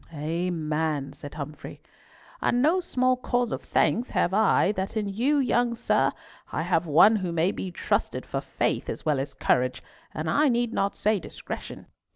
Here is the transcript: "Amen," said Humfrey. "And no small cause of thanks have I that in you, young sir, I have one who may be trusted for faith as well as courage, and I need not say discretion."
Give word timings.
"Amen," 0.11 1.13
said 1.13 1.35
Humfrey. 1.35 1.79
"And 2.41 2.59
no 2.59 2.79
small 2.79 3.15
cause 3.15 3.51
of 3.51 3.61
thanks 3.61 4.09
have 4.09 4.33
I 4.33 4.71
that 4.71 4.97
in 4.97 5.07
you, 5.07 5.37
young 5.37 5.75
sir, 5.75 6.11
I 6.51 6.63
have 6.63 6.87
one 6.87 7.17
who 7.17 7.31
may 7.31 7.51
be 7.51 7.69
trusted 7.69 8.25
for 8.25 8.41
faith 8.41 8.89
as 8.89 9.05
well 9.05 9.19
as 9.19 9.35
courage, 9.35 9.83
and 10.11 10.27
I 10.27 10.49
need 10.49 10.73
not 10.73 10.95
say 10.95 11.19
discretion." 11.19 11.85